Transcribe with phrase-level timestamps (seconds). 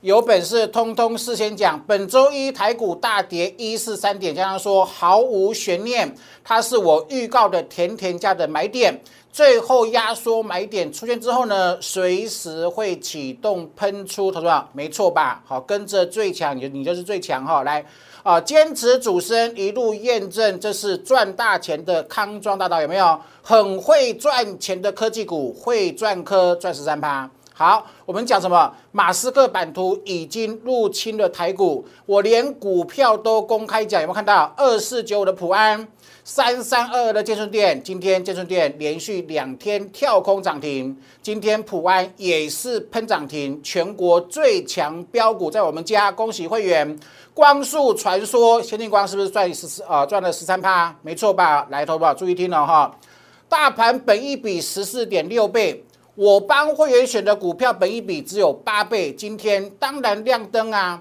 [0.00, 1.82] 有本事通通事先讲。
[1.84, 9.00] 本周一台股大跌一四三点，加上说毫无悬念，它是我预告的甜甜价的买点。
[9.32, 15.42] 最后压缩买点出现之后呢，随时会启动喷出，投资者没错吧？
[15.44, 17.64] 好，跟着最强，你你就是最强哈。
[17.64, 17.84] 来
[18.22, 23.18] 啊，坚持主升，一路验证这是赚大钱的康庄大道，有没有？
[23.42, 27.28] 很会赚钱的科技股，会赚科赚十三趴。
[27.58, 28.72] 好，我们讲什么？
[28.92, 34.54] 马斯克版图已经入侵了台股，我连股票都公开讲，有没有看到？
[34.56, 35.88] 二四九五的普安。
[36.22, 46.96] 三三二二的建顺店，今天建顺店连续两天跳空涨停，今天普安也是喷涨停，全国最强标股在我们家，恭喜会员！
[47.34, 50.06] 光速传说，先进光是不是赚十四啊？
[50.06, 51.66] 赚了十三趴，没错吧？
[51.70, 52.94] 来投保，注意听了哈，
[53.48, 55.84] 大盘本一比十四点六倍，
[56.18, 61.00] 我帮会员选的股票本一比只有八倍，今天当然亮灯啊！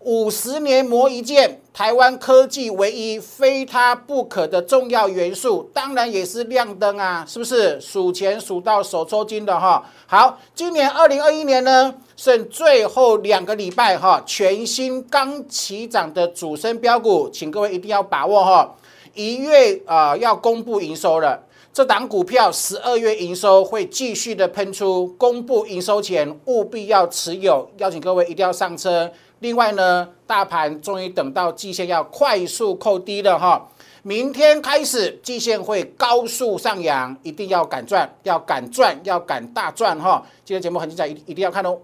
[0.00, 7.80] 五十年磨一剑，台湾科技唯一非它不可的重要元素，当然也是亮灯啊，是不是？
[7.80, 9.84] 数钱数到手抽筋的哈。
[10.08, 18.74] 好，今年二零二一年呢，剩最后两个礼拜哈，全新刚起涨的主升标股，请各位一定要把握哈。
[19.14, 21.40] 一月啊要公布营收了，
[21.76, 29.12] 这档股票十二月营收会继续的喷出，公布营收前务必要持有，邀请各位一定要上车。
[29.40, 33.68] 另外呢，大盘终于等到季线要快速扣低了哈，
[34.02, 40.24] 明天开始季线会高速上扬，一定要敢赚，要敢赚，要敢大赚哈！
[40.46, 41.76] 今天节目很精彩，一一定要看哦。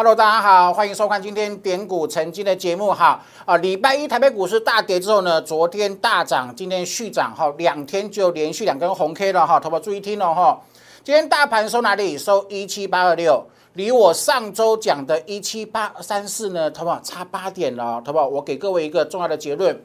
[0.00, 3.54] Hello，大家好，欢迎收看今天点股成金的节目哈啊！
[3.58, 10.58] 礼拜一台北股市大跌之后呢，昨天大涨，今天续涨哈，两天就连续两根红 K 了哈，投保注意听了哈。
[11.04, 12.16] 今天大盘收哪里？
[12.16, 13.44] 收一七八二六，
[13.74, 19.78] 离我上周讲的一七八三四呢，投保差八点了，投保我给各位一个重要的结论，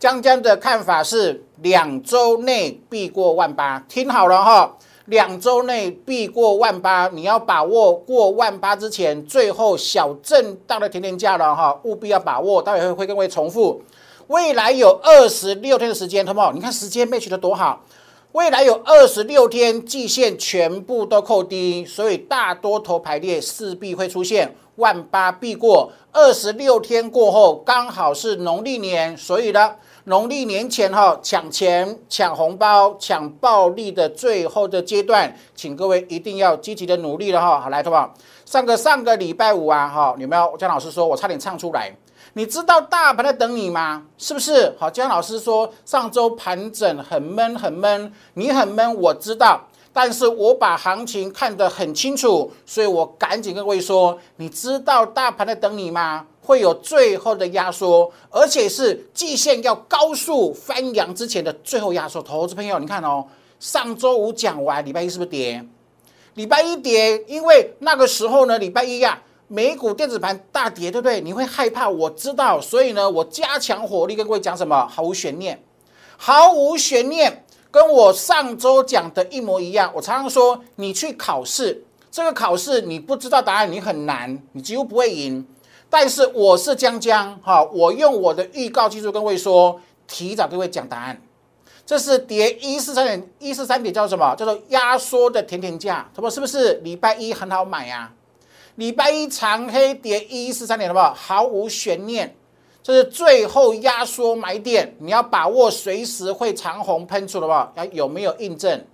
[0.00, 4.76] 江江的看法是两周内必过万八，听好了哈。
[5.10, 12.62] 两周内必过万八，你要把握过万八之前最后小震荡的甜甜价了哈，务必要把握。
[12.62, 13.82] 待会会会跟各位重复，
[14.28, 16.52] 未来有二十六天的时间，好不好？
[16.52, 17.84] 你看时间 match 的多好，
[18.32, 25.90] 未来有二十六天季线全部都扣低，所以大多头排列势必会出现万八必过。
[26.12, 29.74] 二十六天过后刚好是农历年，所以呢。
[30.10, 37.60] 农历年前哈，抢钱、抢红包、抢暴利的最后的阶段，请各位一定要积极的努力了哈。
[37.60, 38.10] 好，来，同学
[38.44, 40.56] 上个上个礼拜五啊，哈，有没有？
[40.58, 41.94] 姜老师说我差点唱出来。
[42.32, 44.02] 你知道大盘在等你吗？
[44.18, 44.74] 是不是？
[44.80, 49.60] 好，姜老师说上周盘整很闷很闷，你很闷，我知道，
[49.92, 56.26] 但是我把行情看得很清楚，所以我赶紧跟各位说，你知道大盘在等你吗？
[56.50, 62.20] 会有最后的压缩，而且是季线要高速翻扬之前的最后压缩。
[62.20, 63.24] 投资朋友，你看哦，
[63.60, 65.64] 上周五讲完，礼拜一是不是跌？
[66.34, 71.20] 礼拜一跌，因为那个时候呢，礼拜一呀，美股电子盘大跌，对不对？
[71.20, 74.84] 你会害怕，我知道，所以呢，我加强火力跟各位讲什么？
[74.88, 75.62] 毫无悬念，
[76.16, 79.92] 毫无悬念，跟我上周讲的一模一样。
[79.94, 85.46] 我常常说，你去考试，这个考试你不知道答案，你很难，你几乎不会赢。
[85.90, 91.20] 但是我是江江哈，我用我的预告技术跟各位说，提早各位讲答案。
[91.84, 94.32] 这是跌一四三点一四三点叫什么？
[94.36, 96.74] 叫做压缩的甜甜价，他说是不是？
[96.84, 98.12] 礼拜一很好买呀，
[98.76, 101.12] 礼拜一长黑跌一四三点，好不好？
[101.12, 102.36] 毫无悬念，
[102.80, 107.74] 这是最后压缩买点，你要把握，随时会长红喷出，好不好？
[107.90, 108.86] 有没有印证？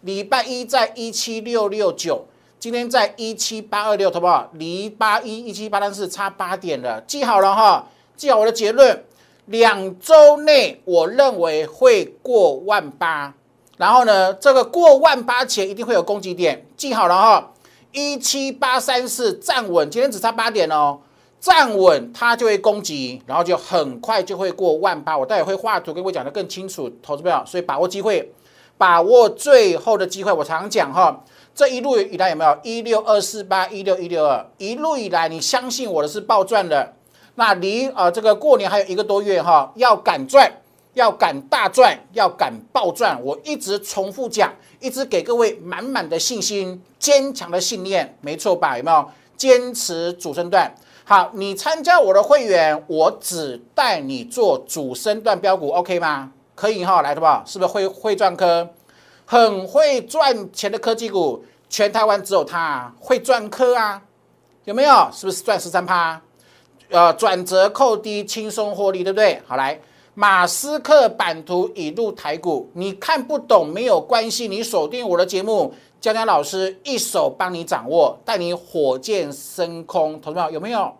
[0.00, 2.24] 礼拜一在一七六六九。
[2.60, 4.50] 今天在一七八二六，好不好？
[4.52, 7.86] 离八一一七八三四差八点了，记好了哈，
[8.18, 9.02] 记好我的结论。
[9.46, 13.32] 两周内，我认为会过万八。
[13.78, 17.50] 然后呢，这个过万八前一定会有攻击点，记好了哈。
[17.92, 20.98] 一七八三四站稳，今天只差八点哦，
[21.40, 25.16] 站稳它就会攻击，然后就很快就会过万八。
[25.16, 28.30] 我待会会画图，给我讲的更清楚，投资票，所以把握机会，
[28.76, 30.30] 把握最后的机会。
[30.30, 31.24] 我常讲哈。
[31.60, 34.46] 这一路以来有没有一六二四八一六一六二？
[34.56, 36.94] 一路以来，你相信我的是暴赚的。
[37.34, 40.50] 那离啊这个过年还有一个多月哈，要敢赚，
[40.94, 43.22] 要敢大赚，要敢暴赚。
[43.22, 48.78] 我一直重复讲，一直给各位满满的信心，坚强的信念，没错吧？
[48.78, 50.74] 有没有坚持主升段？
[51.04, 56.32] 好，你参加我的会员，我只带你做主升段标股，OK 吗？
[56.54, 57.44] 可以哈，来的吧？
[57.46, 58.70] 是不是会会赚科？
[59.26, 64.02] 很会赚钱的科技股，全台湾只有他、啊会赚科啊？
[64.64, 65.08] 有没有？
[65.12, 66.20] 是不是赚十三趴？
[66.90, 69.40] 呃，转折扣低，轻松获利，对不对？
[69.46, 69.80] 好来，
[70.14, 80.92] 马斯克版图已入台股，你看不懂没有关系，你锁定我的节目，江江老师一手帮你掌握，带你火箭升空，同志们有没有？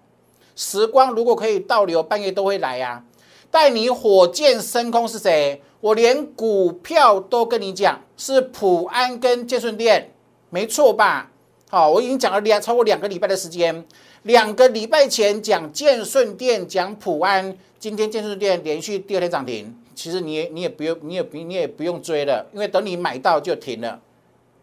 [0.55, 3.03] 时光如果可以倒流，半夜都会来呀。
[3.51, 5.61] 带你火箭升空是谁？
[5.81, 10.13] 我连股票都跟你讲，是普安跟建顺店，
[10.51, 11.31] 没错吧？
[11.71, 13.85] 好，我已经讲了两超过两个礼拜的时间。
[14.25, 19.75] 两个礼拜前讲建顺店，讲普安，今天建顺店连续第二天涨停。
[19.95, 24.01] 其实你也你也不用你也不你也不用追了，因为等你买到就停了，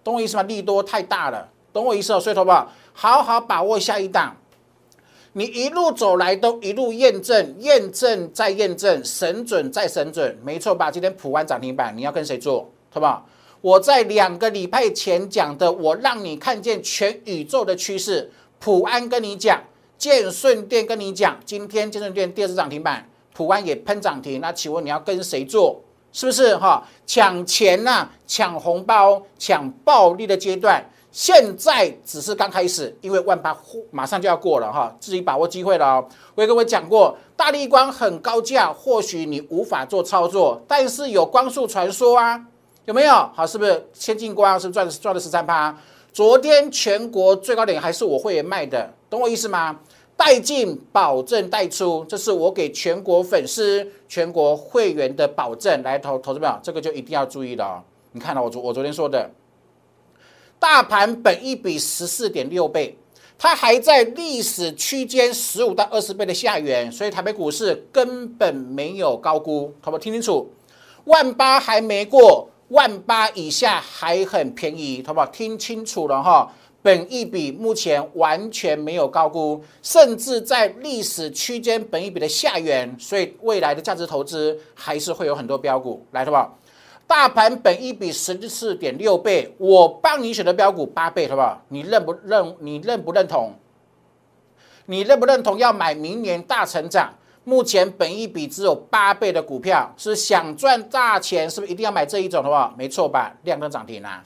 [0.03, 0.43] 懂我意思吗？
[0.43, 2.19] 利多太大了，懂我意思哦。
[2.19, 2.71] 所以，好不好？
[2.93, 4.35] 好好把握下一档。
[5.33, 10.89] 你一路走来都一路验证，验证再验证，神准再神准，没错吧？
[10.91, 13.27] 今天普安涨停板，你要跟谁做，好不好？
[13.62, 18.31] 我在两个礼拜前讲的，我让你看见全宇宙的趋势。
[18.59, 19.62] 普安跟你讲，
[19.98, 24.39] 建顺店跟你讲，今天建顺店第二次涨停板，普安也喷涨停。
[24.42, 25.81] 那请问你要跟谁做？
[26.13, 26.83] 是不是哈？
[27.06, 33.56] 抢钱呐，抢红包，抢暴利的阶段，现在只是刚开始，因为万八
[33.92, 36.09] 马上就要过了哈，自己把握机会了哦。
[36.33, 42.44] 我也跟我讲过，大力光很高价，或许你无法做操作，但是有光速传说啊，
[42.87, 43.11] 有没有？
[43.35, 45.77] 好，是不是先进光是不是赚了赚了十三趴？
[46.13, 49.77] 昨天全国最高点还是我会员卖的，懂我意思吗？
[50.15, 55.83] 带进保证带出，这是我给全国粉丝、全国会员的保证。
[55.83, 57.83] 来投投资友，这个就一定要注意了哦。
[58.13, 59.29] 你看到我昨我昨天说的，
[60.57, 62.97] 大盘本一比十四点六倍，
[63.37, 69.99] 它还在历史区间十五到二十倍的下缘，所以台北股市根本没有高估，好不好？
[69.99, 70.49] 听清楚，
[71.03, 72.49] 万八还没过。
[72.69, 75.25] 万八以下还很便宜，好不好？
[75.27, 86.57] 听清楚了哈，本一比目前完全没有高估，甚至在历史区间本一比的下缘，所以未来的价值投资还是会有很多标股来，好不好？
[87.07, 91.61] 大盘本一比十四点六倍，我帮你选的标股八倍，好不好？
[91.69, 92.55] 你认不认？
[92.59, 93.53] 你认不认同？
[94.87, 97.13] 你认不认同要买明年大成长？
[97.47, 102.73] 目前本一比只有八倍的股票，是想赚大钱，是不是一定要买这一种的话？
[102.77, 103.33] 没错吧？
[103.44, 104.21] 亮灯涨停啦，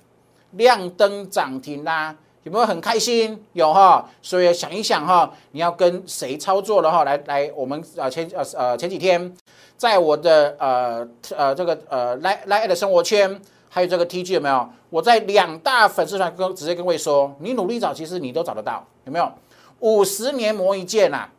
[0.54, 3.40] 亮灯涨停啦，有没有很开心？
[3.54, 7.04] 有哈，所以想一想哈，你要跟谁操作的哈？
[7.04, 9.32] 来来，我们呃前呃呃前几天，
[9.78, 11.08] 在我的呃
[11.38, 13.40] 呃这个呃来来爱的生活圈，
[13.70, 14.68] 还有这个 T G 有没有？
[14.90, 19.32] 我在两大粉丝团跟直接跟位说，你努力找，其实你都找得到，有没有？
[19.82, 21.30] 五十年磨一剑呐。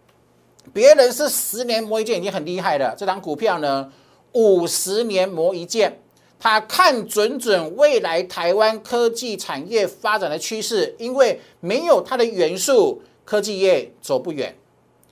[0.72, 3.90] 别人是十年磨一剑已经很厉害了，这张股票呢，
[4.32, 6.00] 五十年磨一剑，
[6.38, 14.56] 他看准准未来台湾科技产业发展的趋势，因为没有它的元素，科技业走不远，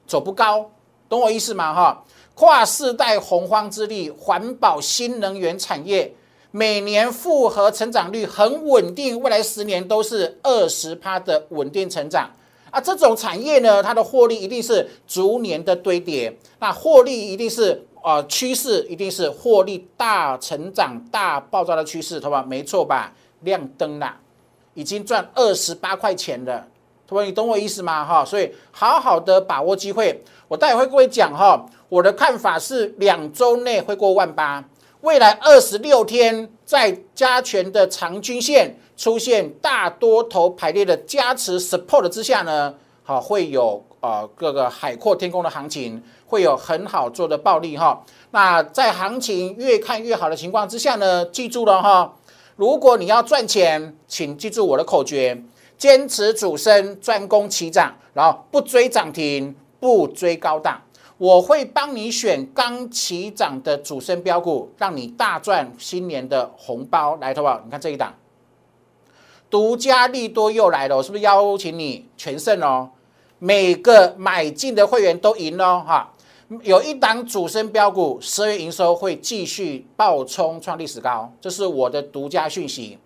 [0.06, 0.70] 走不高，
[1.08, 1.74] 懂我意思吗？
[1.74, 2.04] 哈，
[2.34, 6.14] 跨世代洪荒之力，环保新能源产业，
[6.50, 12.30] 每年复合成长率很稳定，未来十年都是二十趴的稳定成长。
[12.70, 22.44] 啊，这种产业呢，它的获利一定是逐年的堆叠，那获利一定是呃趋势，一定是获利大成长、大爆炸的趋势，好吧？
[22.46, 23.12] 没错吧？
[23.40, 24.20] 亮灯啦，
[24.74, 26.66] 已经赚二十八块钱了，
[27.08, 28.04] 同学，你懂我意思吗？
[28.04, 34.62] 哈，所以好好的把握机会，我待会会各位讲哈，我的看法是两周内会过万八，
[35.00, 38.76] 未来二十六天在加权的长均线。
[38.96, 48.04] 出现大多头排列的加持 support 之下呢，好会有呃各个海阔天空的行情，会有很好做的暴利哈。
[48.32, 52.14] 那在行情越看越好的情况之下呢，记住了哈，
[52.56, 55.42] 如果你要赚钱，请记住我的口诀：
[55.78, 60.82] 坚持主升，专攻起涨，然后不追涨停，不追高档。
[61.20, 67.14] 我会帮你选刚起涨的主升标股，让你大赚新年的红包。
[67.16, 67.60] 来，投保？
[67.62, 68.14] 你看这一档。
[69.50, 72.88] 独家利多又来了，我是不是邀请你全胜哦？
[73.38, 76.10] 每个买进的会员都赢哦，哈！
[76.62, 82.96] 有一档主升标股，十月营收会继续爆冲创历史高，这是我的独家讯息。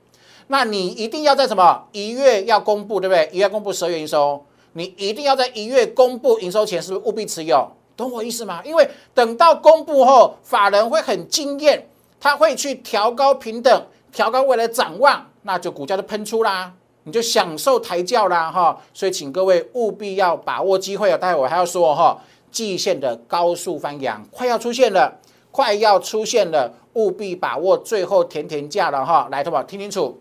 [0.46, 3.28] 那你一定要在什么一月要公布，对不对？
[3.32, 4.44] 一月公布十月营收，
[4.74, 7.68] 你一定要在一月公布营收前，是不是务必持有？
[7.96, 8.60] 懂我意思吗？
[8.64, 15.26] 因为等到公布后，法人会很惊艳，他会去调高平等，调高未来展望。
[15.42, 16.72] 那就股价就喷出啦，
[17.02, 18.80] 你就享受抬轿啦哈。
[18.92, 21.18] 所以请各位务必要把握机会啊！
[21.18, 22.18] 待会我还要说哈，
[22.50, 25.20] 季线的高速翻扬快要出现了，
[25.50, 29.28] 快要出现了，务必把握最后甜甜价了哈！
[29.30, 30.18] 来，同宝听清楚，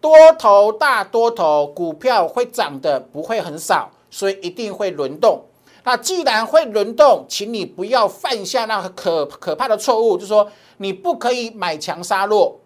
[0.00, 5.40] 多头大多头股票会涨的不会很少，所以一定会轮动。
[5.84, 12.60] 那既然会轮动，请你不要犯下那个可可怕的错误，就是说你不可以买强杀弱，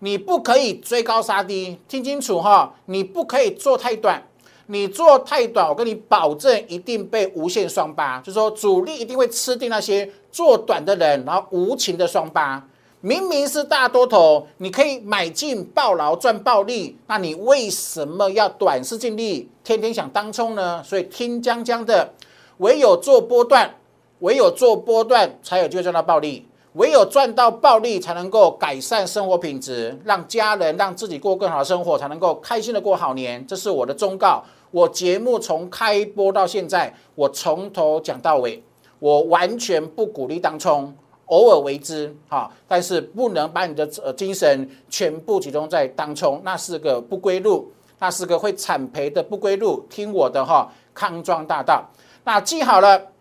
[0.00, 4.22] 你不可以追高杀低，听清楚哈，你不可以做太短，
[4.66, 12.66] 你做太短，我跟你保证一定被无限双八，就是说主力一定会吃定那些做短的人，然后无情的双八。
[13.02, 20.82] 明明是大多头，你可以买进暴牢赚暴利，那你为什么要短视尽力，天天想当冲呢？
[20.84, 22.12] 所以听江江的。
[22.60, 23.74] 唯有做波段，
[24.18, 33.44] 唯有做波段才有机会赚到暴利，唯有赚到暴利才能够改善生活品质，让家人让自己过更好的生活，才能够开心的过好年。
[33.46, 34.44] 这是我的忠告。
[34.70, 38.62] 我节目从开播到现在，我从头讲到尾，
[38.98, 40.94] 我完全不鼓励当冲，
[41.26, 49.82] 偶尔为之哈，但是不能把你的呃精神全部集中在当冲，那是个不归路，那是个会惨赔的不归路。
[49.88, 51.82] 听我的哈，康庄大道。
[52.24, 53.12] 那记好了，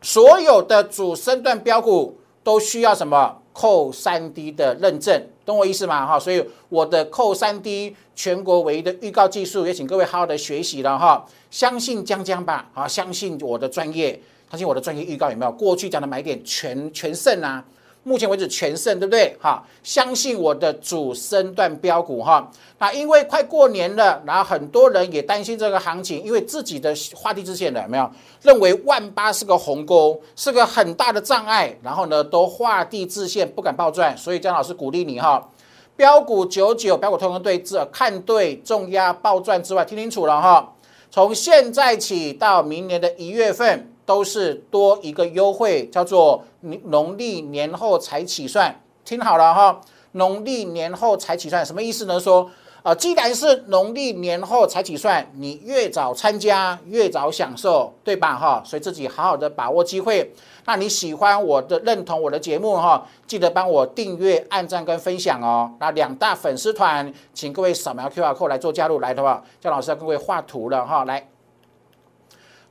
[0.00, 3.40] 所有的主升段标股都需要什么？
[3.52, 6.04] 扣三 D 的认证，懂我意思吗？
[6.04, 11.24] 哈，所以我的扣三 D 全国唯一的预告技术，也请各位好好的学习了哈。
[11.52, 14.20] 相信江江吧，啊，相信我的专业，
[14.50, 15.52] 相信我的专业预告有没有？
[15.52, 17.64] 过去讲的买点全全胜啊。
[18.04, 19.34] 目前为止全胜，对不对？
[19.40, 22.50] 哈，相信我的主升段标股哈。
[22.78, 28.10] 那因为快过年了，然后很多人也担心这个行情，因为自己的画地自限的有没有？
[28.42, 34.16] 认为万八是个鸿沟，是个很大的障碍，然后呢都画地自限，不敢暴赚。
[34.16, 35.48] 所以姜老师鼓励你哈，
[35.96, 40.74] 标股九九，标股通通对这，看对重压暴赚之外，听清楚了哈。
[41.10, 43.90] 从现在起到明年的一月份。
[44.06, 46.44] 都是多一个优惠，叫做
[46.84, 48.80] 农历年后才起算。
[49.04, 49.80] 听好了哈，
[50.12, 52.18] 农历年后才起算什么意思呢？
[52.18, 52.50] 说
[52.82, 58.36] 啊，既然是农历年后才起算，你越早参加越早享受，对吧？
[58.36, 60.32] 哈，所以自己好好的把握机会。
[60.66, 65.70] 那你喜欢我的、认同我的节目哈，记得帮我订阅、按赞跟分享哦。
[65.80, 71.26] 那两大粉丝团，请各位扫描 Q R code 来做加入，来的话，姜老师要各位画图了哈，来。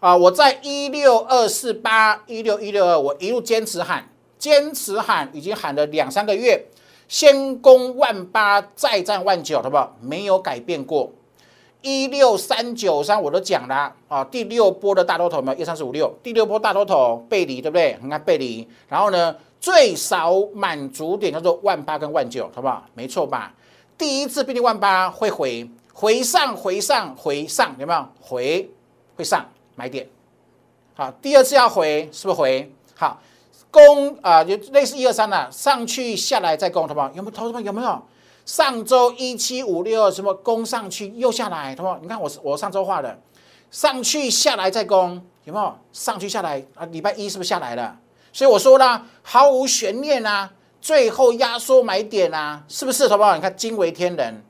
[0.03, 0.17] 啊！
[0.17, 4.05] 我在一六二四八一六一六二，我一路坚持喊，
[4.37, 6.61] 坚持喊，已经喊了两三个月。
[7.07, 9.95] 先攻万八，再战万九，好不好？
[10.01, 11.09] 没有改变过。
[11.81, 15.57] 一六三九三我都讲了啊，第六波的大多头没有？
[15.59, 17.97] 一三四五六，第六波大多头背离，对不对？
[18.03, 22.83] 你看背离，然后呢，最少满足点叫做万八跟万九，好不好？
[22.93, 23.53] 没错吧？
[23.97, 28.05] 第一次必定万八会回，回上，回上，回上，有没有？
[28.19, 28.69] 回
[29.15, 29.45] 会上。
[29.75, 30.07] 买点，
[30.95, 32.71] 好，第二次要回是不是回？
[32.95, 33.19] 好，
[33.71, 37.07] 攻啊，就类似一二三的，上去下来再攻，好不好？
[37.15, 38.01] 有没有投资们有没有？
[38.45, 41.97] 上周一七五六什么攻上去又下来，好不好？
[42.01, 43.19] 你看我我上周画的，
[43.71, 45.75] 上去下来再攻，有没有？
[45.91, 47.97] 上去下来啊，礼拜一是不是下来了？
[48.31, 53.07] 所以我说啦，毫无悬念啊，最后压缩买点啊，是不是？
[53.07, 53.35] 好不好？
[53.35, 54.43] 你看惊为天人，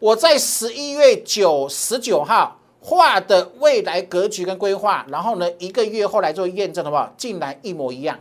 [0.00, 2.57] 我在十一月九十九号。
[2.88, 7.12] 画的未来格局跟规划，然后呢，一个月后来做验证，好不好？
[7.18, 8.18] 竟然一模一样，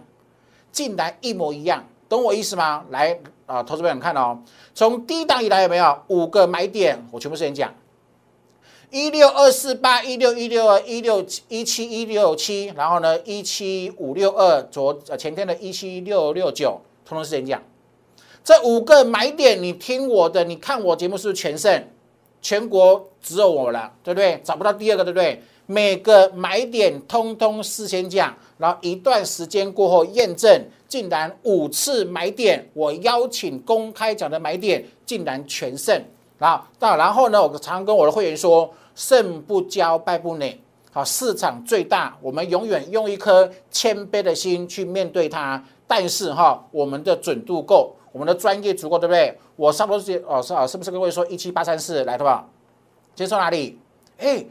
[0.74, 2.84] 竟然一模一样，懂我意思吗？
[2.90, 4.44] 来啊，投资朋友看哦，
[4.76, 7.08] 从低档以来有没有五个买点？
[7.12, 7.74] 我全部时间讲，
[8.92, 17.64] 一六二四八，一六一六二，一六一七一六七，然后呢，一七五六二，昨呃前天的一七六六九，通通时间讲，
[18.44, 21.88] 这五个买点，你听我的，你看我节目是不是全胜？
[22.42, 24.40] 全国只有我了，对不对？
[24.44, 25.42] 找不到第二个，对不对？
[25.66, 36.02] 每个买点通通事先讲，然后一段时间过后验证，竟然五次买点，我邀请公开讲的买点竟然全胜
[36.40, 36.66] 啊！
[36.80, 37.42] 那然后呢？
[37.46, 40.58] 我常跟我的会员说，胜不骄，败不馁。
[40.94, 45.62] 好，市场最大，我们永远用一颗谦卑的心去面对它。
[45.86, 47.94] 但是哈，我们的准度够。
[48.14, 49.38] 我们的专业足够，对不对？
[49.58, 52.48] 我上周是哦是啊，是不是各位说一七八三四来的吧？
[53.16, 53.80] 今天收哪里？
[54.20, 54.46] 哎，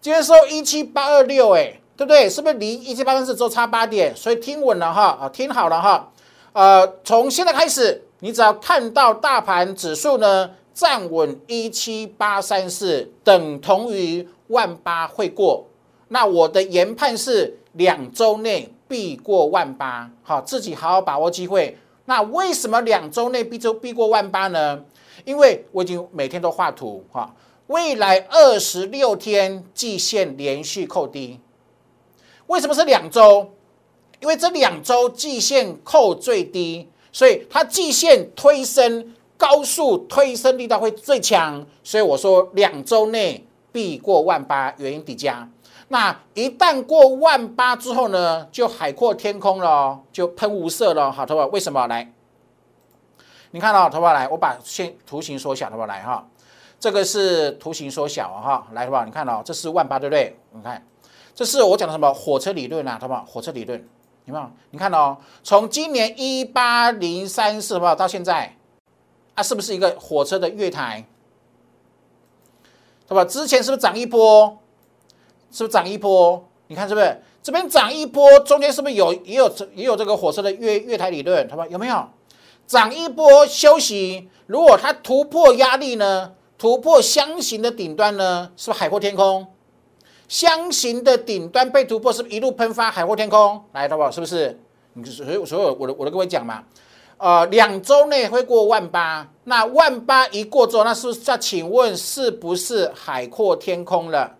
[0.00, 2.28] 接收一七八二六，哎，对不对？
[2.28, 4.14] 是不是离一七八三四只差八点？
[4.14, 6.12] 所以听稳了哈啊，听好了哈。
[6.52, 15.64] 呃，从现在开始，你只要看到大盘指数呢站稳一七八三四，等同于万八会过。
[16.08, 21.78] 那我的研判是两周内必过万八，好，自己好好把握机会。
[22.06, 24.84] 那为什么两周内必周必过万八呢？
[25.24, 27.34] 因为我已经每天都画图哈，
[27.68, 31.40] 未来二十六天季线连续扣低。
[32.46, 33.52] 为什么是两周？
[34.20, 41.66] 因为这两周季线扣最低，所以它季线推升高速推升力道会最强。
[41.82, 45.48] 所以我说两周内必过万八，原因底加。
[45.94, 51.12] 那一旦过万八之后呢，就海阔天空了，就喷无色了。
[51.12, 52.12] 好，头发为什么来？
[53.52, 56.26] 你看到头发来，我把线图形缩小，头发来哈。
[56.80, 60.36] 这个是图形缩小哈，来头发，你看到这是万八对不对？
[60.50, 60.84] 你看，
[61.32, 62.98] 这是我讲的什么火车理论啊？
[63.00, 63.78] 头发火车理论
[64.24, 64.50] 有没有？
[64.70, 68.56] 你看到从今年一八零三四号到现在，
[69.36, 71.06] 啊，是不是一个火车的月台？
[73.06, 73.24] 对吧？
[73.24, 74.58] 之前是不是涨一波？
[75.54, 76.44] 是不是涨一波？
[76.66, 81.46] 你看是不是这边涨一波，中间是不是有也有也有这个火车的月月台理论？
[81.46, 82.04] 他吧，有没有
[82.66, 84.28] 涨一波休息？
[84.46, 86.32] 如果它突破压力呢？
[86.56, 88.50] 突破箱型的顶端呢？
[88.56, 89.46] 是不是海阔天空？
[90.26, 93.62] 箱型的顶端被突破，是不是一路喷发海阔天空？
[93.72, 94.10] 来，好不好？
[94.10, 94.58] 是不是？
[94.94, 96.64] 你所以所有我的我的各位讲嘛，
[97.18, 101.20] 呃，两周内会过万八，那万八一过之后，那是不是？
[101.20, 104.36] 再请问是不是海阔天空了？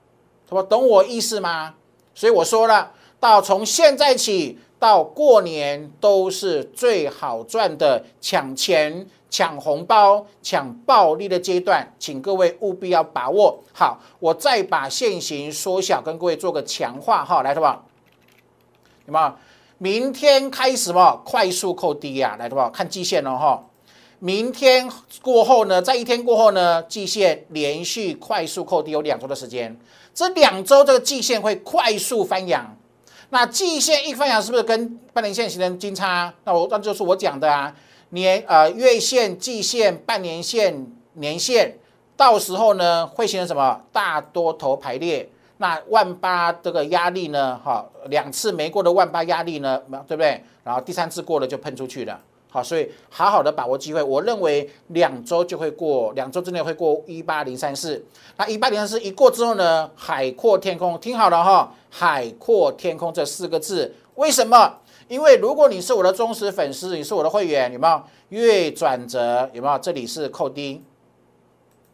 [0.48, 1.74] 什么懂我意思吗？
[2.14, 14.00] 所以我说了，到从现在起到过年都是最好赚的抢钱、抢红包、抢暴利的阶段，请各位务必要把握好。
[14.20, 17.84] 我再把线型缩小，跟各位做个强化哈，来，好不好？
[19.06, 19.32] 有没有？
[19.78, 22.70] 明天开始嘛，快速扣低啊，来，好不好？
[22.70, 23.64] 看季线了哈。
[24.18, 24.90] 明天
[25.20, 29.76] 过后呢，在一天过后呢，季线连续快速扣低，有两周的时间。
[30.14, 32.76] 这两周这个季线会快速翻扬，
[33.30, 36.32] 那季线一翻扬，是不是跟半年线形成金叉？
[36.44, 37.74] 那我那就是我讲的啊，
[38.10, 41.76] 年呃月线、季线、半年线、年线，
[42.16, 45.28] 到时候呢会形成什么大多头排列？
[45.58, 50.42] 那万八这个压力呢，哈，两次没过的万八压力呢，对不对？
[50.62, 52.20] 然后第三次过了就喷出去了。
[52.54, 54.00] 好，所以好好的把握机会。
[54.00, 58.00] 我认为两周就会过，两周之内会过一八零三四。
[58.36, 64.78] 那一八零三四一过之后呢，海阔天空，听好了哈，海阔天空这四个字，为什么？
[65.08, 69.50] 因为如果你是我的忠实粉丝，你是我的会员，有没有月转折？
[69.52, 69.76] 有没有？
[69.80, 70.80] 这里是扣低，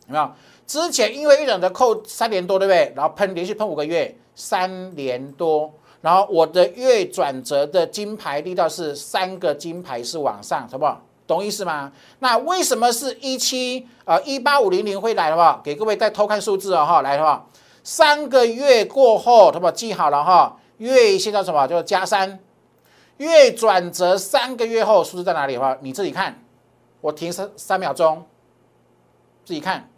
[0.09, 0.31] 有没有？
[0.67, 2.93] 之前因为月转折扣三年多，对不对？
[2.95, 5.73] 然后喷连续喷五个月，三年多。
[6.01, 11.01] 然后我的月转折的金牌力道是三个金牌是往上，好不好？
[11.27, 11.93] 懂意思吗？
[12.19, 17.47] 那为什么是一七呃一八五零零会来的话，给各位再偷看数字哦哈，来的话，
[17.85, 19.71] 三个月过后，好不好？
[19.71, 21.69] 记好了哈，月线叫什么？
[21.69, 22.41] 叫加三，
[23.19, 26.43] 月转折三个月后数字在哪里的话，你自己看，
[27.01, 28.27] 我停三三秒钟，
[29.45, 29.89] 自己看，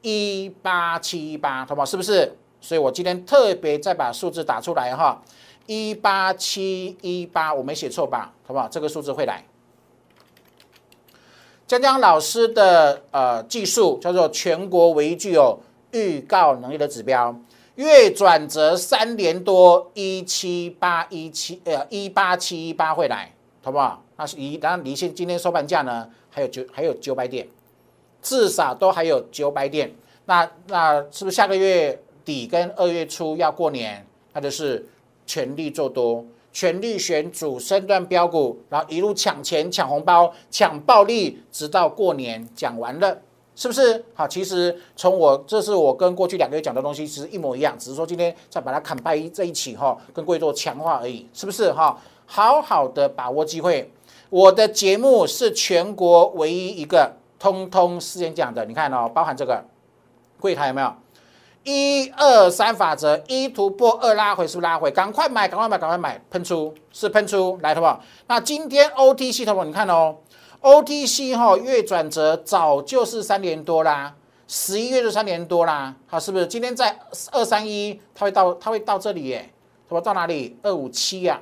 [0.00, 1.84] 一八七八，好不好？
[1.84, 2.38] 是不是？
[2.62, 5.20] 所以我今天特别再把数字打出来哈，
[5.66, 8.32] 一八七一八，我没写错吧？
[8.46, 8.68] 好不好？
[8.68, 9.44] 这个数字会来。
[11.66, 15.58] 江江老师的呃技术叫做全国唯一具有
[15.90, 17.34] 预告能力的指标，
[17.74, 24.02] 月转折三年多，一七八一七呃一八七一八会来，好不好？
[24.16, 27.48] 那是离当然离现今天收盘价呢还有九还有九百点，
[28.22, 29.92] 至少都还有九百点。
[30.26, 32.00] 那那是不是下个月？
[32.24, 34.86] 底跟二月初要过年，那就是
[35.26, 43.18] 全力做多，全力选主升段标股，然后一路抢钱、抢红包、抢暴利，直到过年讲完了，
[43.54, 44.04] 是不是？
[44.14, 51.72] 好，其实从我这是我跟过去两个月讲的东西，其实一模一样，只是说今天再把它砍掰在一起哈，跟各位做强化而已，是不是？
[51.72, 53.90] 哈，好好的把握机会，
[54.30, 59.64] 我的节目是全国唯一一个通通事先讲的，你看哦，包含这个
[60.40, 60.92] 柜台有没有？
[61.64, 64.90] 一二三法则，一突破，二拉回，是不是拉回？
[64.90, 68.02] 赶快买，赶快买，赶快买，喷出是喷出来，好不？
[68.26, 70.16] 那今天 OTC 头，你看哦
[70.60, 74.12] ，OTC 哈月转折早就是三年多啦，
[74.48, 76.46] 十一月就三年多啦，好，是不是？
[76.48, 76.98] 今天在
[77.30, 79.48] 二三一，它会到，它会到这里耶，
[79.88, 80.00] 好吧？
[80.00, 80.58] 到哪里？
[80.64, 81.40] 二五七呀，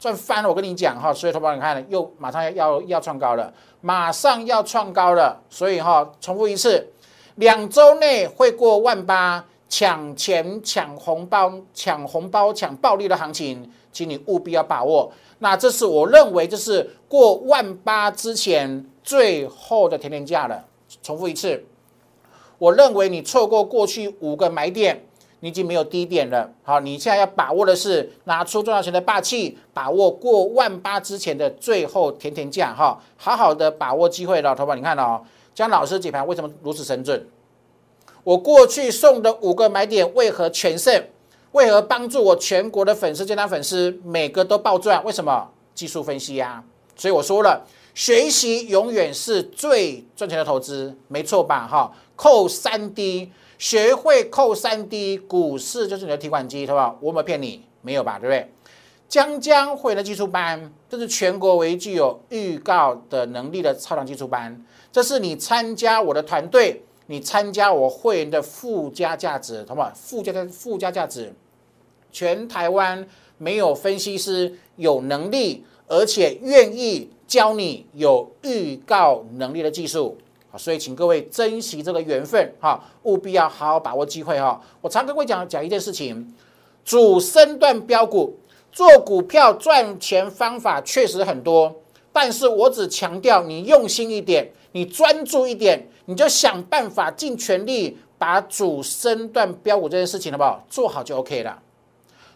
[0.00, 6.92] 赚翻了，我跟你讲哈，所以头发你看又马上要要要创高了，马上要创高了，所以哈，重复一次，
[7.36, 9.44] 两周内会过万八。
[9.72, 15.10] 抢钱、抢红包、抢红包、抢暴利的行情，请你务必要把握。
[15.38, 20.62] 那这是我认为，这是过万八之前最后的甜甜价了。
[21.02, 21.64] 重复一次，
[22.58, 25.06] 我认为你错过过去五个买点，
[25.40, 26.52] 你已经没有低点了。
[26.62, 32.74] 好，你现在要把握的是拿出赚到钱的霸气，把握过万八之前的最后甜甜价。
[32.74, 35.22] 哈，好好的把握机会了，投保，你看哦，
[35.54, 37.26] 江老师解盘为什么如此神准？
[38.24, 41.04] 我过去送的五个买点为何全胜？
[41.52, 45.04] 为何帮助我全国的粉丝、健康粉丝每个都暴赚？
[45.04, 45.50] 为什么？
[45.74, 46.62] 技术分析呀。
[46.94, 51.66] 所以我说了，学习永远是最赚钱的投资，没错吧？
[51.66, 56.96] 哈，扣三 D，学会扣三 D，股市就是你的提款机，对吧？
[57.00, 57.64] 我有没有骗你？
[57.80, 58.18] 没有吧？
[58.18, 58.48] 对不对？
[59.08, 64.64] 江江会员的技术班，这是全国唯一具有预告的能力的超长技术班。
[64.90, 69.90] 这是你参加我的团队，你参加我会员的附加价值，好不好？
[69.94, 71.32] 附加的附加价值，
[72.10, 73.06] 全台湾
[73.38, 80.16] 没有分析师有能力，而且愿意教你有预告能力的技术！
[80.56, 84.60] 所以，请各位珍惜这个缘分哈，务必要好好把握机会哈。
[84.80, 86.34] 我常跟各位讲讲一件事情，
[86.84, 88.38] 主升段标股。
[88.74, 91.81] 做股票赚钱方法确实很多，
[92.12, 100.64] 但是我只强调你用心一点，你专注一点，你就想办法尽全力把主升段标股这件事情，好不好？
[100.68, 101.62] 做好就 OK 了。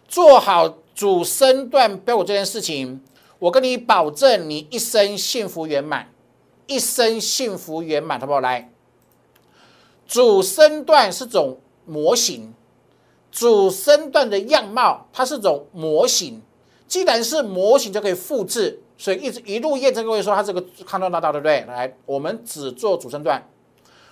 [0.08, 3.00] 做好主升段标股这件事情，
[3.38, 6.08] 我跟你保证，你一生幸福圆满，
[6.66, 8.40] 一生幸福圆满，好不好？
[8.40, 8.70] 来，
[10.06, 12.54] 主升段是种模型。
[13.32, 16.40] 主升段的样貌，它是种模型。
[16.88, 20.04] 既然是模型，就可以复制，所以一直一路验证。
[20.04, 21.64] 各位说，它这个看到大道，对不对？
[21.68, 23.42] 来，我们只做主升段。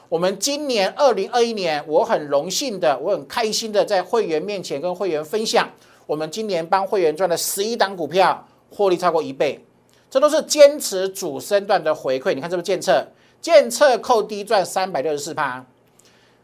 [0.09, 5.68] 我们今年二零二一年，我很荣幸的，我很开心的，在会员面前跟会员分享，
[6.07, 9.64] 我们今年帮会员赚了十一档股票，获利超过一倍。
[10.11, 12.35] 这都是坚持主升段的回馈。
[12.35, 13.05] 你看这个建测？
[13.40, 15.62] 监测扣低赚三百六十四趴，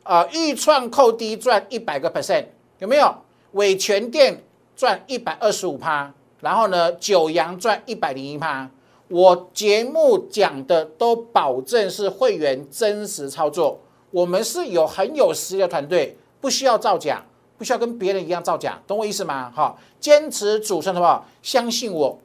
[0.02, 2.44] 啊，预创扣低赚一百个 percent。
[2.78, 3.14] 有没有
[3.52, 4.42] 伟全店
[4.76, 8.68] 赚一百二十五趴，然后呢九阳赚一百零一趴？
[9.08, 17.24] 我节目讲的都保证是会员真实操作，我们是有很有实力的团队，不需要造假，
[17.58, 19.50] 不需要跟别人一样造假，懂我意思吗？
[19.54, 21.26] 哈，坚持主升好不好？
[21.42, 22.18] 相信我，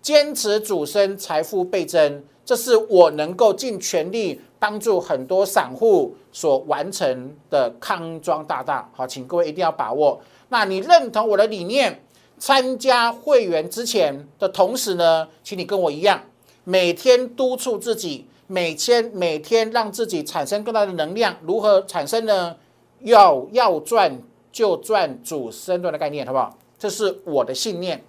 [0.00, 4.40] 坚持主升，财富倍增，这是我能够尽全力。
[4.62, 10.20] 帮助很多散户所完成的康庄大道，好，请各位一定要把握。
[10.50, 12.00] 那你认同我的理念，
[12.42, 16.20] 参加会员之前的同时呢，请你跟我一样，
[16.64, 21.36] 每天督促自己，每天每天让自己产生更大的能量。
[21.42, 22.56] 如何产生呢？
[23.02, 26.58] 要要赚就赚主升段的概念，好不好？
[26.76, 28.02] 这是我的信念，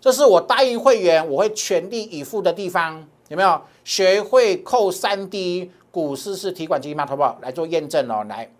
[0.00, 3.06] 这是我答应会员我会全力以赴的地方。
[3.28, 7.06] 有没有学会扣三 D 股市是提款机吗？
[7.06, 7.38] 好不好？
[7.40, 8.26] 来做验证哦。
[8.28, 8.50] 来，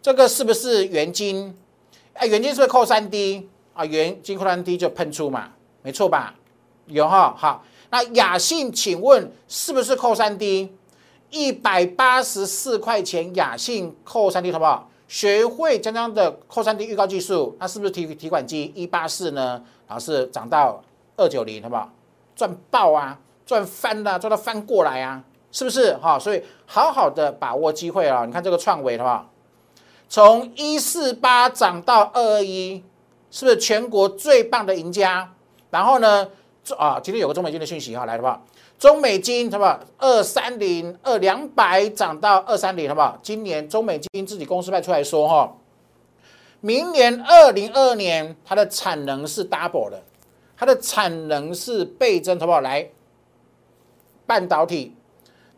[0.00, 1.54] 这个是不是元金？
[2.14, 3.84] 哎，元金是不是扣三 D 啊？
[3.84, 5.50] 原金扣三 D 就喷出嘛，
[5.82, 6.34] 没错吧？
[6.86, 7.34] 有哈。
[7.36, 10.74] 好，那雅信，请问是不是扣三 D？
[11.30, 14.88] 一百八十四块钱，雅信扣三 D 好不好？
[15.06, 19.62] 学会江江的扣三 D 预告技术，那是不是提提款机一八四呢？
[19.86, 20.82] 然后是涨到
[21.16, 21.92] 二九零，好不好？
[22.34, 23.18] 赚爆啊！
[23.44, 26.18] 赚翻了，赚到翻过来啊，是不是哈？
[26.18, 28.24] 所以好好的把握机会啊！
[28.26, 29.30] 你看这个创维好不好，
[30.08, 32.82] 从一四八涨到二二一，
[33.30, 35.32] 是不是全国最棒的赢家？
[35.70, 36.28] 然后呢，
[36.78, 38.44] 啊，今天有个中美金的讯息哈，来好不好，
[38.78, 39.80] 中美金好不好？
[39.98, 43.18] 二三零二两百涨到二三零，好不好？
[43.22, 45.56] 今年中美金自己公司派出来说哈，
[46.60, 50.02] 明年二零二二年它的产能是 double 的，
[50.56, 52.60] 它的产能是倍增，好不好？
[52.60, 52.88] 来。
[54.28, 54.92] 半导体，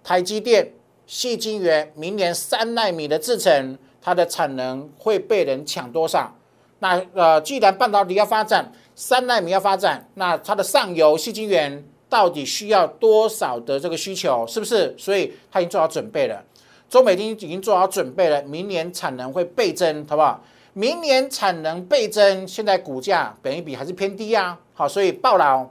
[0.05, 0.75] 台积电、
[1.07, 6.35] 细晶圆，明年三纳米的制程，它的产能会被人抢多少？
[6.81, 14.47] 那呃，既然半导体要发展，三纳米要发展，那它的上游细晶圆到底需要多少的这个需求？
[14.47, 14.95] 是不是？
[14.97, 16.45] 所以它已经做好准备了。
[16.89, 20.43] 中美经已经做好准备了，明年产能会倍增，好不好？
[20.73, 25.69] 明年产能倍增，现在股价本一比还是偏低啊，好，所以爆了。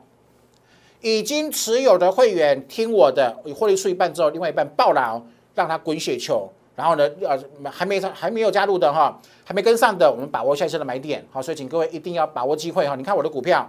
[1.00, 5.24] 已经持有的会员听我的，获利出一半之后，另外一半爆了，
[5.56, 6.52] 让它滚雪球。
[6.78, 11.26] 然后呢，呃，还没上还没有加入的哈，还没跟上的，我们把握下一次的买点。
[11.32, 12.96] 好，所以请各位一定要把握机会哈。
[12.96, 13.68] 你看我的股票，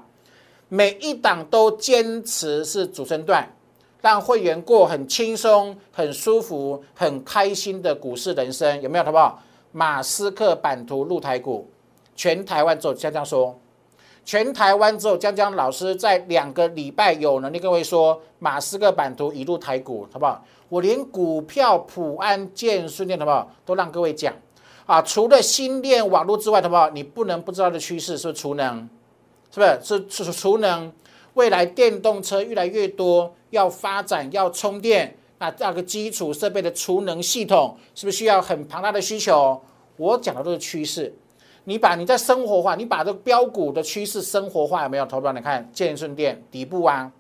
[0.69, 3.49] 每一档都坚持是主升段，
[4.03, 9.05] 让会员过很轻松、很舒服、很开心的股市人生，有没有？
[9.05, 9.43] 好不好？
[9.73, 11.67] 马斯克版图入台股，
[12.15, 13.59] 全台湾走，像这样说。
[14.29, 20.45] 全台湾只有江江老师在两个礼拜有能力，各位说马斯克版图一路台股，好不好？
[20.69, 23.51] 我连股票普安建顺电，好不好？
[23.65, 24.35] 都让各位讲
[24.85, 25.01] 啊！
[25.01, 26.91] 除了新链网络之外，好不好？
[26.91, 28.87] 你不能不知道的趋势是储能，
[29.51, 30.07] 是不是？
[30.11, 30.93] 是是储能，
[31.33, 39.59] 未来电动车越来越多，要发展要充电，那这个基础设备的储能系统是不是需要很庞大的需求？
[39.97, 41.15] 我讲的都是趋势。
[41.69, 45.05] 你把你在生活化，你把这个标股的趋势生活化有没有？
[45.05, 47.13] 投标你看建顺店底部啊，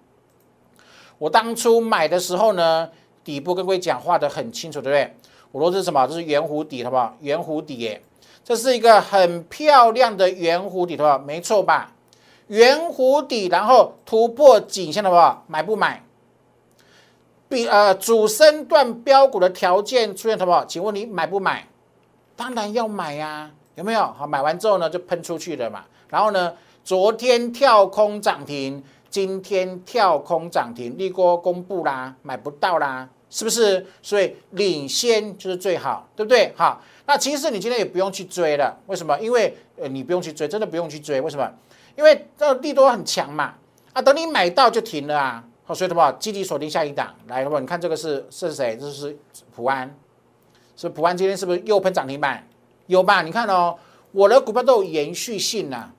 [1.18, 2.88] 我当初买的时候呢，
[3.22, 5.14] 底部跟各位讲画的很清楚，对不对？
[5.52, 6.06] 我说这是什么？
[6.06, 7.14] 这是圆弧底，好不好？
[7.20, 8.00] 圆弧底耶，
[8.42, 11.18] 这是一个很漂亮的圆弧底，好不好？
[11.18, 11.92] 没错吧？
[12.46, 15.44] 圆弧底，然后突破颈线，好不好？
[15.46, 16.02] 买不买？
[17.50, 20.64] 比呃主升段标股的条件出现，好不好？
[20.64, 21.68] 请问你买不买？
[22.34, 23.50] 当然要买呀。
[23.78, 25.84] 有没有好买完之后呢，就喷出去了嘛？
[26.08, 33.86] 然后呢，昨天跳空涨停，今天跳空涨停，利多公布啦，买不到啦，是不是？
[34.02, 36.52] 所以领先就是最好，对不对？
[36.56, 39.16] 好，那其实你今天也不用去追了，为什么？
[39.20, 41.48] 因为呃，你不用去追，真的不用去追，为什么？
[41.96, 43.54] 因为这利多很强嘛，
[43.92, 45.44] 啊，等你买到就停了啊。
[45.64, 46.10] 好，所以什么？
[46.18, 47.60] 积极锁定下一档，来，好不好？
[47.60, 48.76] 你看这个是是谁？
[48.76, 49.16] 这是
[49.54, 49.94] 普安，
[50.74, 52.44] 是普安，今天是不是又喷涨停板？
[52.88, 53.22] 有吧？
[53.22, 53.76] 你看哦，
[54.10, 55.90] 我的股票都有延续性呐，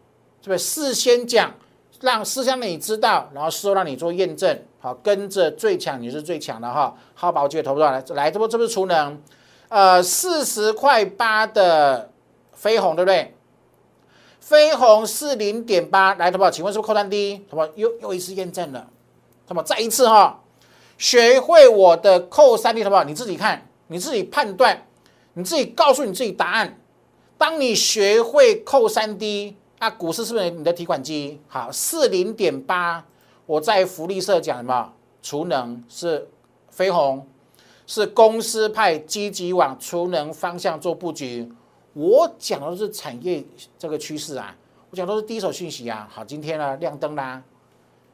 [0.41, 0.59] 是不是？
[0.59, 1.53] 事先讲，
[2.01, 6.95] 让事先你知道，然后事后让你做验证，好，跟着最强你是最强的哈。
[7.13, 9.21] 好，把我记得投不到来，来，这不这不是储能？
[9.69, 12.11] 呃，四十块八的
[12.53, 13.35] 飞鸿，对不对？
[14.39, 17.45] 飞鸿是零点八，来，投保，请问是不是扣单低？
[17.47, 18.87] 投保又又一次验证了，
[19.47, 20.41] 投保再一次哈，
[20.97, 24.85] 学会我的扣三 D，投保你自己看，你自己判断。
[25.39, 26.77] 你自己告诉你自己答案。
[27.37, 31.39] 当你学会扣三 D，那股市是不是你的提款机？
[31.47, 33.05] 好，四零点八，
[33.45, 34.91] 我在福利社讲什么？
[35.21, 36.27] 储能是
[36.69, 37.25] 飞鸿，
[37.87, 41.49] 是公司派积极往储能方向做布局。
[41.93, 43.41] 我讲的是产业
[43.77, 44.53] 这个趋势啊，
[44.89, 46.05] 我讲都是第一手讯息啊。
[46.11, 47.41] 好，今天呢亮灯啦，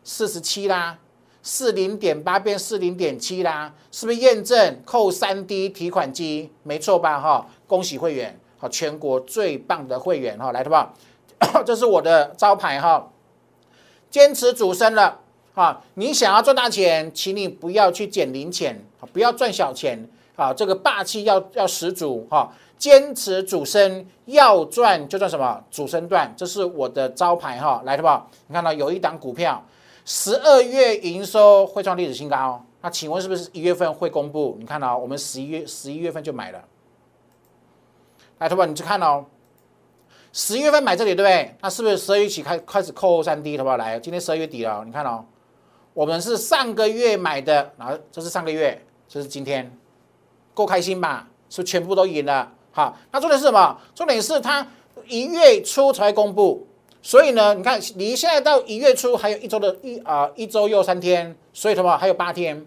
[0.04, 1.00] 四十七啦。
[1.48, 6.52] 四零点八变四零点七啦，是不是验证扣三 D 提款机？
[6.64, 7.20] 没错吧？
[7.20, 11.62] 哈，恭喜会员，好，全国最棒的会员哈，来，好不好？
[11.64, 13.12] 这是我的招牌哈，
[14.10, 15.20] 坚持主升了
[15.54, 15.84] 哈。
[15.94, 20.52] 你想要赚大钱，请你不要去捡零钱，不要赚小钱啊。
[20.52, 28.32] 这个霸气要要十足哈，坚持主升，要赚就赚什么主升段，这是我的招牌哈，来，好不好？
[28.48, 29.64] 你看到有一档股票。
[30.06, 34.56] 十二月营收会创历史新高，那请问是不是一月份会公布？
[34.60, 36.64] 你看到我们十一月十一月份就买了，
[38.38, 39.26] 来，同学你去看哦，
[40.32, 41.56] 十一月份买这里对不对？
[41.60, 43.58] 那是不是十二月起开开始扣三 D？
[43.58, 43.78] 好不好？
[43.78, 45.26] 来，今天十二月底了，你看哦，
[45.96, 49.76] 我们是上个月买的，然后这是上个月，这是今天，
[50.54, 51.28] 够开心吧？
[51.50, 52.52] 是不是全部都赢了？
[52.72, 53.76] 好，那重点是什么？
[53.96, 54.68] 重点是它
[55.08, 56.68] 一月初才公布。
[57.06, 62.66] 所以呢，你看离现在到一月初还有一周的一啊一周又三天，所以什么还有八天，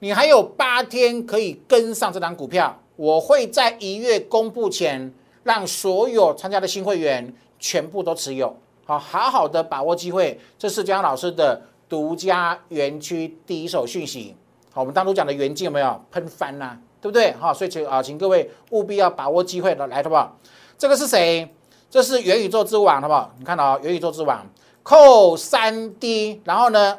[0.00, 2.76] 你还有八天可以跟上这档股票。
[2.96, 10.36] 我会在一月公布前，让所有参加的新会员全部都持有，好好好的把握机会。
[10.58, 14.34] 这是江老师的独家园区第一手讯息。
[14.72, 16.76] 好，我们当初讲的元金有没有喷翻呐？
[17.00, 17.32] 对不对？
[17.34, 20.36] 好，所以请啊，请各位务必要把握机会的来，好不好？
[20.76, 21.48] 这个是谁？
[21.96, 23.32] 这是元宇宙之王，好不好？
[23.38, 24.46] 你看到元宇宙之王
[24.82, 26.98] 扣三 D，然后呢，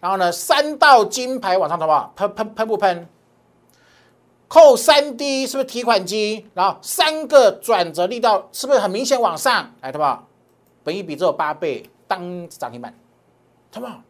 [0.00, 2.12] 然后呢，三道金牌往上，好不好？
[2.14, 3.08] 喷喷喷不喷？
[4.48, 6.46] 扣三 D 是不是提款机？
[6.52, 9.72] 然后三个转折力道是不是很明显往上？
[9.80, 10.26] 来，好不好？
[10.82, 12.94] 本一比只有八倍，当涨停板，
[13.72, 14.02] 好不好？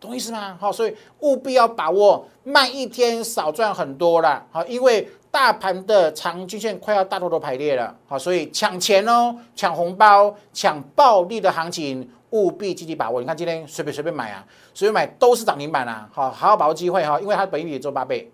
[0.00, 0.58] 懂意思吗？
[0.60, 5.08] 好，所以务必要把握，慢一天少赚很多了，好，因为。
[5.36, 13.20] 大盘的长均线快要大多都排列了，好，所以抢钱哦，抢红包、抢暴利的行情，务必积极把握。
[13.20, 18.32] 你看今天随便随便买啊，随便买都是涨停板啊，好，好好把握机会哈，因为它本一比做八倍，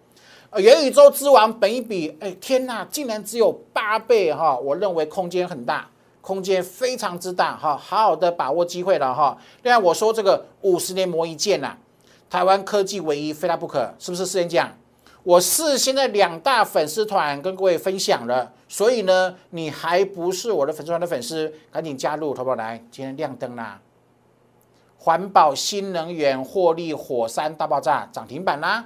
[0.50, 5.88] 呃，元宇宙之王本一比，哎，天呐，竟然只有八倍哈，我认为空间很大，
[6.20, 9.36] 空间非常之大哈，好好的把握机会了哈。
[9.64, 11.76] 另外我说这个五十年磨一剑呐，
[12.30, 14.24] 台湾科技唯一非他不可，是不是？
[14.24, 14.70] 事先讲。
[15.24, 23.80] 我是现在两大粉丝团跟各位分享了，所以呢，你还不是我的粉丝团的粉丝，赶紧加入，淘宝来，今天亮灯啦！
[24.98, 28.84] 环保新能源获利火山大爆炸涨停板啦，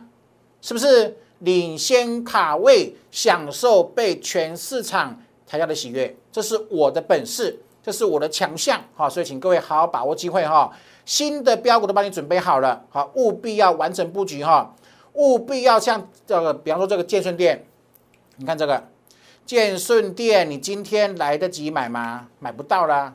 [0.61, 6.15] 是不是领先卡位，享受被全市场抬价的喜悦？
[6.31, 10.71] 这是我的本事，这是我的强项，好，所以请各位好好把握机会哈，
[11.07, 14.75] 新的标股都帮你准备好了，好，务必要完整布局哈。
[15.17, 17.67] 务必要像这个，比方说这个建顺店，
[18.37, 18.85] 你看这个
[19.45, 22.29] 建顺店，你今天来得及买吗？
[22.39, 23.15] 买不到啦，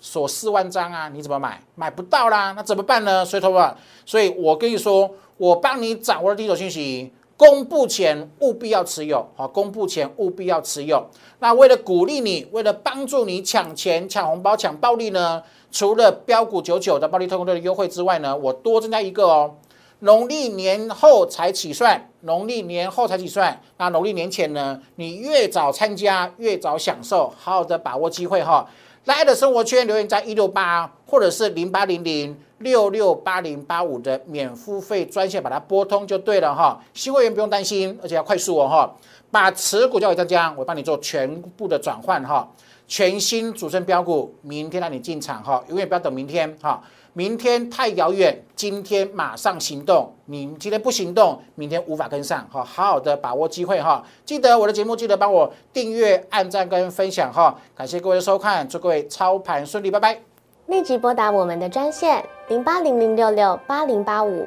[0.00, 1.62] 锁四万张啊，你怎么买？
[1.74, 3.24] 买不到啦，那怎么办呢？
[3.24, 7.12] 所以，同学所以我跟你说，我帮你掌握了第一手信息。
[7.38, 11.06] 公布前务必要持有，好，公布前务必要持有。
[11.40, 15.42] 那为了鼓励你，为了帮助你抢钱、抢红包、抢暴利呢？
[15.70, 19.54] 除了标股九九的暴利特工队的优惠之外呢，我多增加一个哦。
[20.00, 23.60] 农历年后才起算，农历年后才起算。
[23.78, 28.68] 那农历年前呢，你越早参加，越早享受，好好的把握机会哈。
[29.04, 32.36] 来的生活圈留言在一六八，或者是零八零零。
[32.60, 36.82] 六六八零八五的免付费专线，把它拨通就对了哈。
[36.94, 38.90] 新会员不用担心，而且要快速哦哈。
[39.30, 42.48] 把持股交给张江，我帮你做全部的转换哈。
[42.88, 46.82] 全新主升标股，明天让你进场哈，永远不要等明天哈。
[47.16, 50.12] 明天太遥远，今天马上行动。
[50.26, 52.62] 你今天不行动，明天无法跟上哈。
[52.62, 54.04] 好好的把握机会哈。
[54.26, 57.58] 记得我的节目，记得帮我订阅、按赞跟分享哈。
[57.74, 60.20] 感谢各位的收看，祝各位操盘顺利，拜拜。
[60.66, 64.46] 立即拨打我们的专线零八零零六六八零八五